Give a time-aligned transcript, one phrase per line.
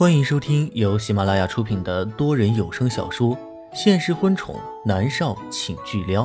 [0.00, 3.36] 欢迎收听由喜马拉雅出品的多人有声小说
[3.74, 6.24] 《现实婚宠男少请巨撩》，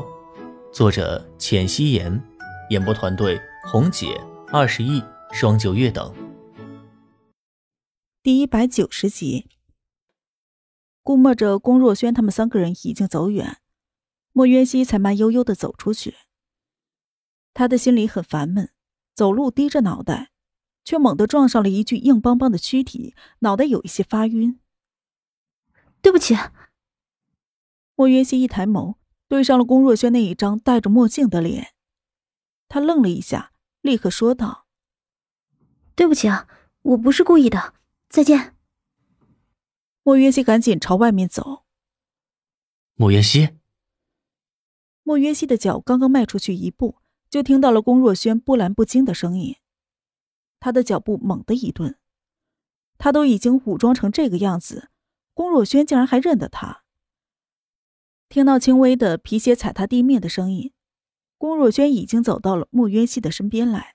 [0.71, 2.23] 作者：浅汐颜，
[2.69, 3.37] 演播团队：
[3.69, 4.17] 红姐、
[4.47, 5.03] 二十亿、
[5.33, 6.15] 双九月等。
[8.23, 9.45] 第一百九十集，
[11.03, 13.57] 估摸着龚若轩他们三个人已经走远，
[14.31, 16.15] 莫渊熙才慢悠悠的走出去。
[17.53, 18.71] 他的心里很烦闷，
[19.13, 20.31] 走路低着脑袋。
[20.85, 24.59] 却猛地撞上了一具硬邦邦的躯体，脑袋有一些发晕。
[26.01, 26.35] 对不起。
[27.95, 28.95] 莫云溪一抬眸，
[29.27, 31.73] 对上了龚若轩那一张戴着墨镜的脸，
[32.67, 33.51] 他愣了一下，
[33.81, 34.67] 立刻说道
[35.95, 36.47] ：“对不起啊，
[36.81, 37.73] 我不是故意的，
[38.07, 38.55] 再见。”
[40.03, 41.63] 莫云溪赶紧朝外面走。
[42.93, 43.57] 莫云溪，
[45.01, 46.97] 莫云溪的脚刚刚迈出去一步，
[47.29, 49.55] 就听到了龚若轩波澜不惊的声音。
[50.65, 51.95] 他的脚步猛地一顿，
[52.97, 54.89] 他都已经武装成这个样子，
[55.35, 56.81] 龚若轩竟然还认得他。
[58.29, 60.73] 听到轻微的皮鞋踩踏地面的声音，
[61.37, 63.93] 龚若轩已经走到了莫渊熙的身边来。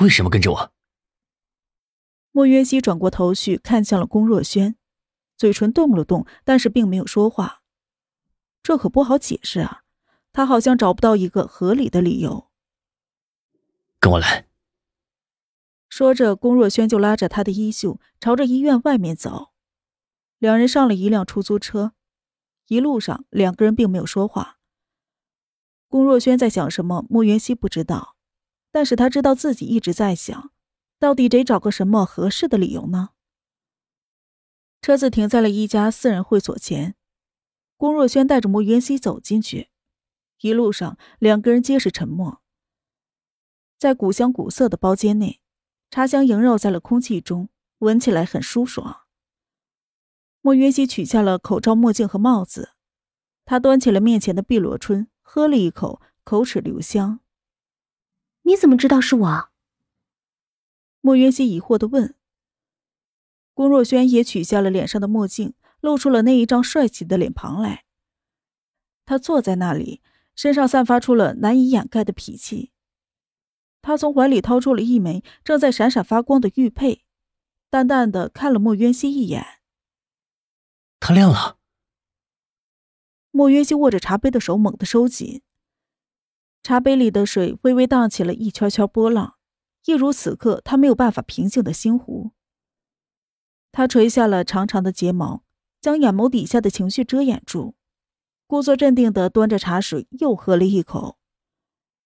[0.00, 0.72] 为什么跟着我？
[2.32, 4.74] 莫渊熙转过头去看向了龚若轩，
[5.36, 7.62] 嘴唇动了动，但是并没有说话。
[8.64, 9.82] 这可不好解释啊，
[10.32, 12.50] 他好像找不到一个合理的理由。
[14.00, 14.48] 跟我来。
[15.92, 19.52] 说着，龚若轩就拉着他的衣袖，朝着医院外面走。
[20.38, 21.92] 两人上了一辆出租车，
[22.68, 24.58] 一路上两个人并没有说话。
[25.88, 28.16] 龚若轩在想什么，莫云熙不知道，
[28.70, 30.50] 但是他知道自己一直在想，
[30.98, 33.10] 到底得找个什么合适的理由呢？
[34.80, 36.94] 车子停在了一家私人会所前，
[37.76, 39.68] 龚若轩带着莫云熙走进去。
[40.40, 42.40] 一路上，两个人皆是沉默。
[43.76, 45.41] 在古香古色的包间内。
[45.92, 49.02] 茶香萦绕在了空气中，闻起来很舒爽。
[50.40, 52.70] 莫云熙取下了口罩、墨镜和帽子，
[53.44, 57.20] 他端起了面前的碧螺春，喝了一口，口齿留香。
[58.44, 59.50] 你怎么知道是我？
[61.02, 62.14] 莫云熙疑惑的问。
[63.52, 67.84] 龚若轩也取下了脸上的墨镜，露出了那一张帅气的脸庞来。
[69.04, 70.00] 他坐在那里，
[70.34, 72.71] 身上散发出了难以掩盖的脾气。
[73.82, 77.02] 他从怀里掏出了一枚正在闪闪发光的玉佩，
[77.68, 79.44] 淡淡的看了莫渊熙一眼。
[81.00, 81.58] 它亮了。
[83.32, 85.42] 莫渊熙握着茶杯的手猛地收紧，
[86.62, 89.34] 茶杯里的水微微荡起了一圈圈波浪，
[89.86, 92.30] 一如此刻他没有办法平静的心湖。
[93.72, 95.42] 他垂下了长长的睫毛，
[95.80, 97.74] 将眼眸底下的情绪遮掩住，
[98.46, 101.18] 故作镇定的端着茶水又喝了一口。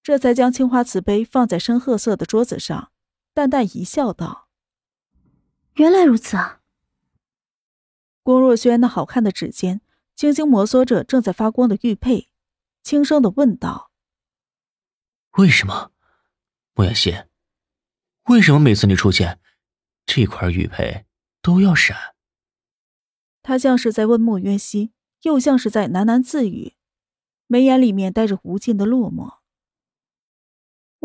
[0.06, 2.92] 这才将青花瓷杯放在深褐色的桌子上，
[3.34, 4.48] 淡淡一笑，道
[5.74, 6.60] ：“原来如此啊。”
[8.22, 9.80] 龚若轩那好看的指尖
[10.14, 12.30] 轻轻摩挲着正在发光的玉佩，
[12.84, 13.90] 轻声的问道
[15.38, 15.90] ：“为什么，
[16.74, 17.24] 莫远熙？
[18.26, 19.40] 为什么每次你出现，
[20.04, 21.04] 这块玉佩
[21.42, 22.14] 都要闪？”
[23.42, 26.76] 他像是在问莫渊熙，又像是在喃喃自语，
[27.48, 29.38] 眉眼里面带着无尽的落寞。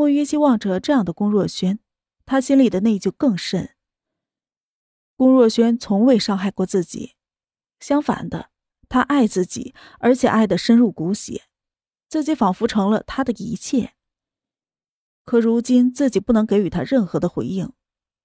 [0.02, 1.78] 莫约希望着这样的龚若轩，
[2.26, 3.76] 他心里的内疚更甚。
[5.16, 7.18] 龚若轩从未伤害过自己，
[7.80, 8.50] 相反的，
[8.90, 11.44] 他爱自己，而且爱得深入骨血，
[12.10, 13.94] 自己仿佛成了他的一切。
[15.24, 17.72] 可如今自己不能给予他任何的回应，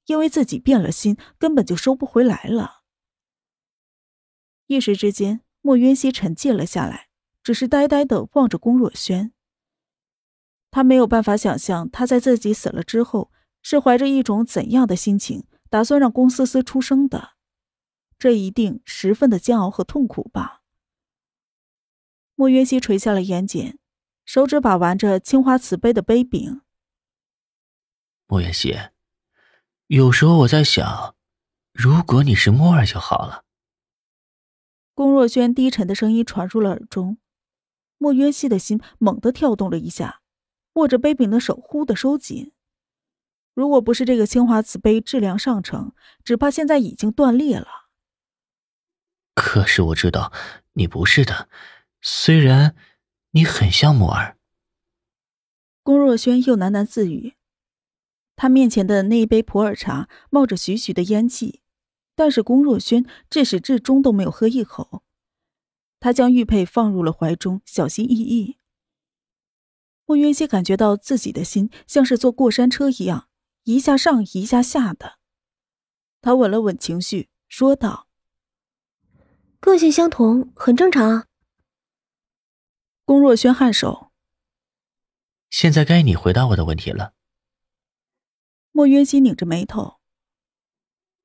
[0.07, 2.85] 因为自己变了心，根本就收不回来了。
[4.67, 7.09] 一时之间，莫云熙沉寂了下来，
[7.43, 9.35] 只是呆呆的望着龚若轩。
[10.71, 13.31] 他没有办法想象，他在自己死了之后
[13.63, 17.31] 是怀着一种怎样的心情，打算让龚思思出生的。
[18.19, 20.63] 这一定十分的煎熬和痛苦吧。
[22.35, 23.77] 莫云熙垂下了眼睑，
[24.25, 26.61] 手指把玩着青花瓷杯的杯柄。
[28.27, 28.77] 莫云熙，
[29.87, 31.15] 有时候我在想，
[31.73, 33.45] 如果你是莫儿就好了。
[34.95, 37.19] 龚若轩低沉的声音传入了耳中，
[37.99, 40.23] 莫云熙的心猛地跳动了一下。
[40.77, 42.53] 握着杯柄的手忽的收紧。
[43.55, 45.93] 如果不是这个青花瓷杯质量上乘，
[46.23, 47.67] 只怕现在已经断裂了。
[49.35, 50.33] 可是我知道
[50.75, 51.49] 你不是的，
[52.01, 52.77] 虽然
[53.31, 54.37] 你很像木儿。
[55.83, 57.35] 龚若轩又喃喃自语。
[58.35, 61.63] 他面前的那一杯普洱茶冒着徐徐的烟气，
[62.15, 65.03] 但是龚若轩至始至终都没有喝一口。
[66.01, 68.59] 他将玉佩放入了怀中，小心翼翼。
[70.07, 73.29] 莫云熙感觉到自己的心像是坐过山车一样，
[73.65, 75.19] 一下上一下下的。
[76.23, 78.07] 他稳了稳情绪，说道
[79.59, 81.27] ：“个性相同，很正常啊。”
[83.05, 84.13] 龚若轩颔首
[85.51, 87.13] ：“现在该你回答我的问题了。”
[88.71, 89.97] 莫渊熙拧着眉头：“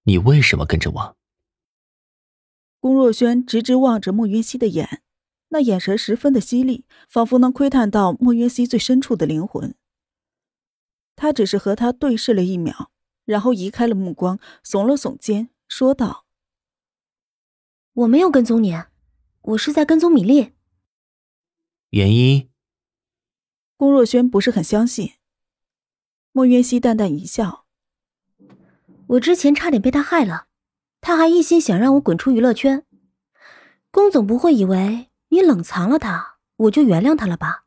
[0.04, 1.18] 你为什么跟着我？”
[2.80, 5.04] 龚若轩直直望着莫云熙的眼，
[5.51, 9.74] 那眼神十分的犀利，仿佛能窥探到莫渊熙最深处的灵魂。
[11.15, 12.92] 他只是和他对视了一秒。
[13.24, 16.25] 然后移开了目光，耸了耸肩，说道
[17.94, 18.75] ：“我没有跟踪你，
[19.42, 20.53] 我是在跟踪米粒。”
[21.92, 22.50] 原因？
[23.77, 25.13] 龚若轩不是很相信。
[26.31, 27.65] 莫渊熙淡淡一笑
[29.07, 30.48] ：“我之前差点被他害了，
[31.00, 32.83] 他还一心想让我滚出娱乐圈。
[33.92, 37.66] 龚总不会以为你冷藏了他，我就原谅他了吧？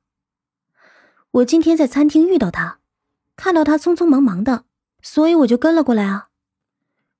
[1.32, 2.78] 我今天在餐厅遇到他，
[3.36, 4.64] 看到他匆匆忙忙的。”
[5.04, 6.30] 所以我就跟了过来啊！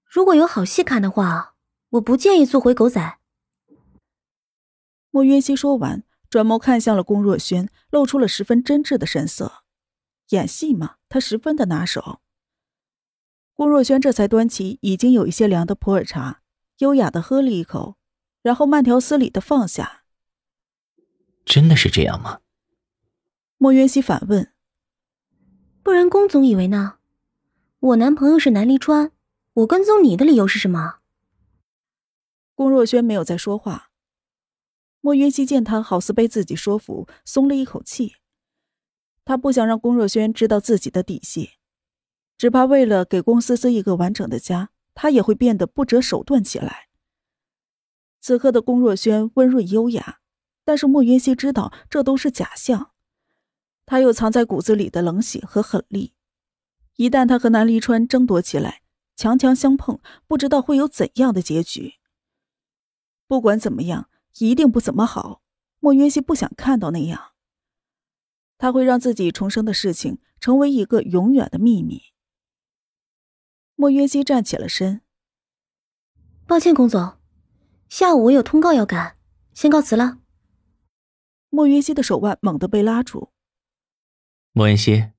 [0.07, 1.55] 如果有好戏看的话，
[1.91, 3.19] 我不介意做回狗仔。
[5.11, 9.65] 莫渊熙说完，转眸看向了龚若轩，露出了十分真挚的神色。
[10.31, 12.23] 演戏嘛，他十分的拿手。
[13.53, 16.41] 龚若轩这才端起已经有一些凉的普洱茶，
[16.79, 17.99] 优雅的喝了一口，
[18.41, 20.04] 然后慢条斯理的放下。
[21.45, 22.41] 真的是这样吗？
[23.59, 24.53] 莫渊熙反问。
[25.83, 26.99] 不然龚总以为呢？
[27.81, 29.13] 我男朋友是南离川，
[29.53, 31.01] 我跟踪你的理由是什么？
[32.55, 33.91] 龚若轩没有再说话。
[35.01, 38.15] 莫云熙见他好似被自己说服，松了一口气。
[39.27, 41.51] 他不想让龚若轩知道自己的底细，
[42.39, 46.89] 只怕为了给龚思思一个完整的家，他也会变得不择手段起来。
[48.21, 50.21] 此刻的龚若轩温润优雅，
[50.65, 52.93] 但是莫云熙知道这都是假象，
[53.87, 56.13] 他有藏在骨子里的冷血和狠戾。
[56.97, 58.83] 一旦他和南离川争夺起来，
[59.17, 61.95] 强强相碰，不知道会有怎样的结局。
[63.27, 64.09] 不管怎么样，
[64.39, 65.43] 一定不怎么好。
[65.81, 67.33] 莫云熙不想看到那样。
[68.57, 72.01] 他会让自己重生的事情成为一个永远的秘密。
[73.75, 75.03] 莫云熙站起了身。
[76.47, 77.19] 抱歉，龚总，
[77.89, 79.19] 下午我有通告要赶，
[79.53, 80.21] 先告辞了。
[81.55, 83.31] 莫云熙的手腕猛地被拉住。
[84.51, 85.13] 莫云熙。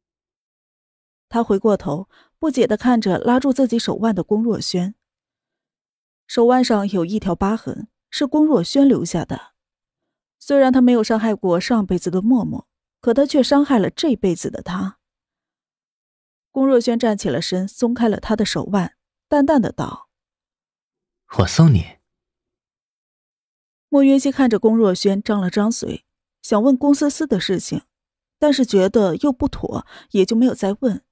[1.30, 4.96] 他回过头，不解的看着拉住自己手腕的龚若轩。
[6.28, 9.54] 手腕上有一条疤痕，是龚若轩留下的。
[10.38, 12.68] 虽然他没有伤害过上辈子的默默，
[13.00, 15.00] 可他却伤害了这辈子的他。
[16.52, 18.98] 龚若轩站起了身，松开了他的手腕，
[19.30, 20.10] 淡淡的道
[21.40, 22.00] ：“我送你。”
[23.88, 26.06] 莫云熙看着龚若轩，张了张嘴，
[26.46, 27.82] 想问龚思思的事情，
[28.38, 31.04] 但是觉得又不妥，也就没有再问。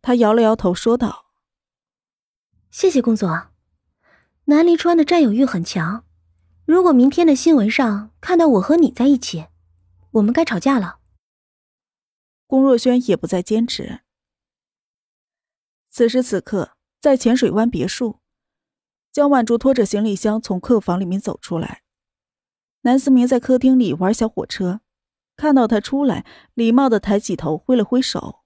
[0.00, 1.26] 他摇了摇头，说道
[2.72, 3.28] ：“谢谢龚总，
[4.46, 6.06] 南离川的占有欲很强。
[6.64, 9.48] 如果明天的新闻上看到我和你在一起，
[10.12, 11.00] 我们该吵架了。”
[12.48, 14.00] 龚若轩也不再坚持。
[15.90, 18.20] 此时此刻，在浅水湾别墅，
[19.12, 21.82] 江晚竹拖着行李箱从客房里面走出来。
[22.82, 24.80] 南思明在客厅里玩小火车，
[25.36, 28.40] 看到他出来，礼貌的抬起头，挥了挥手。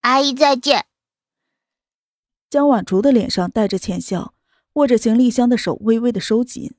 [0.00, 0.86] 阿姨再见。
[2.50, 4.34] 江晚竹的脸上带着浅笑，
[4.74, 6.74] 握着行李箱的手微微的收紧。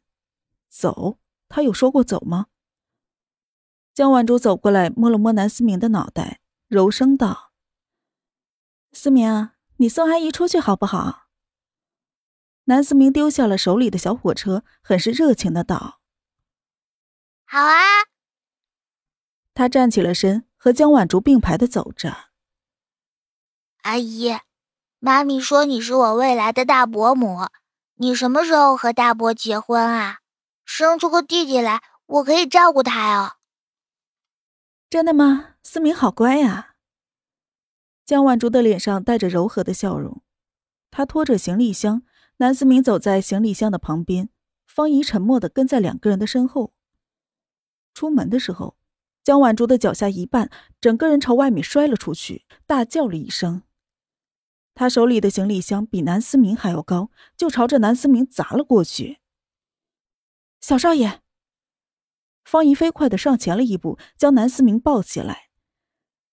[0.69, 2.47] 走，他有说过走吗？
[3.93, 7.53] 江晚竹走过来，摸了摸南思明的脑袋，柔声道
[8.91, 11.24] ：“思明，你送阿姨出去好不好？”
[12.65, 15.99] 南思明丢下了手里的小火车，很是热情的道
[17.45, 17.75] ：“好啊。”
[19.53, 22.31] 他站起了身，和江晚竹并排的走着。
[23.83, 24.37] 阿姨，
[24.99, 27.47] 妈咪说你是我未来的大伯母，
[27.95, 30.19] 你什么时候和大伯结婚啊？
[30.65, 33.37] 生出个弟弟来，我可以照顾他哦。
[34.89, 35.55] 真的吗？
[35.61, 36.75] 思明好乖呀。
[38.05, 40.23] 江晚竹的脸上带着柔和的笑容，
[40.89, 42.01] 她拖着行李箱，
[42.37, 44.29] 南思明走在行李箱的旁边，
[44.67, 46.73] 方怡沉默的跟在两个人的身后。
[47.93, 48.75] 出门的时候，
[49.23, 50.51] 江晚竹的脚下一绊，
[50.81, 53.63] 整个人朝外面摔了出去，大叫了一声。
[54.73, 59.19] 他手里的行李箱比南思明还要高，就朝着南思明砸了过去。
[60.59, 61.21] 小少爷，
[62.43, 65.43] 方怡飞快的上前了一步，将南思明抱起来。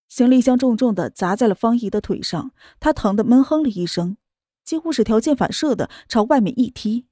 [0.08, 4.16] 行李箱重重的砸在了方怡的腿上，他疼得闷哼了一声，
[4.64, 7.06] 几乎是条件反射的朝外面一踢。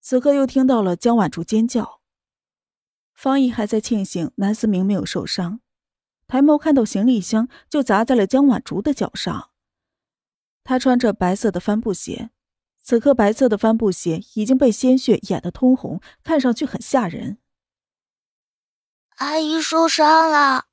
[0.00, 2.00] 此刻又听到了江晚竹尖叫。
[3.12, 5.60] 方毅还在庆幸南思明没有受伤，
[6.26, 9.50] 抬眸看到行李箱就砸在了江晚竹的脚上。
[10.64, 12.30] 他穿着白色的帆布鞋，
[12.80, 17.38] 此刻白色的帆布鞋已经被鲜血染得通红，看上去很吓人。
[19.16, 20.66] 阿姨受伤了，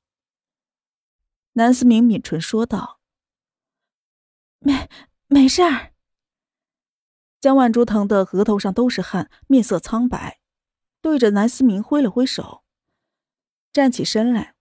[1.52, 3.00] 南思明抿唇说道
[4.60, 4.88] ：“没，
[5.28, 5.92] 没事儿。”
[7.40, 10.40] 江万珠疼得额头上都是汗，面色苍白，
[11.00, 12.64] 对着南思明挥了挥手，
[13.72, 14.56] 站起身来，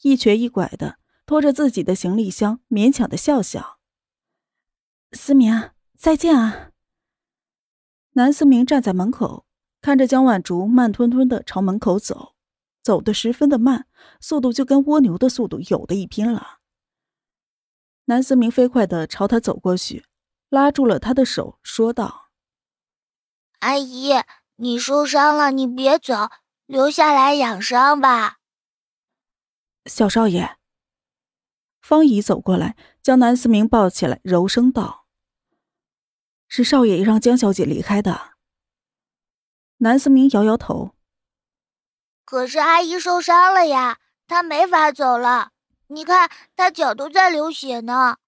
[0.00, 3.78] 一瘸一拐的拖着自己的行李箱，勉强的笑笑。
[5.12, 6.70] 思明，再见啊！
[8.12, 9.44] 南思明站在门口，
[9.82, 12.34] 看着江万竹慢吞吞的朝门口走，
[12.82, 13.86] 走的十分的慢，
[14.20, 16.60] 速度就跟蜗牛的速度有的一拼了。
[18.06, 20.06] 南思明飞快的朝他走过去，
[20.52, 22.28] 拉住了他的手，说道。
[23.60, 24.12] 阿姨，
[24.56, 26.28] 你受伤了，你别走，
[26.66, 28.36] 留下来养伤吧。
[29.86, 30.58] 小少爷，
[31.80, 35.06] 方姨走过来，将南思明抱起来，柔声道
[36.48, 38.34] ：“是少爷让江小姐离开的。”
[39.80, 40.94] 南思明摇摇头
[42.26, 45.52] ：“可是阿姨受伤了呀，她没法走了。
[45.86, 48.18] 你看，她脚都在流血呢。”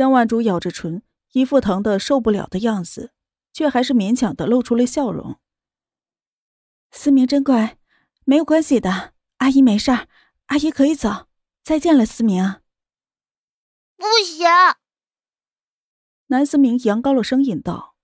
[0.00, 1.02] 江万竹咬着唇，
[1.32, 3.12] 一副疼的受不了的样子。
[3.52, 5.38] 却还是勉强的露出了笑容。
[6.90, 7.76] 思明真乖，
[8.24, 10.08] 没有关系的，阿姨没事儿，
[10.46, 11.26] 阿姨可以走。
[11.62, 12.62] 再见了，思明。
[13.98, 14.46] 不行！
[16.28, 17.94] 南思明扬高了声音道。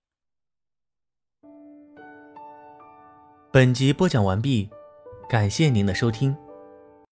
[3.51, 4.69] 本集播讲完毕，
[5.27, 6.37] 感谢您的收听。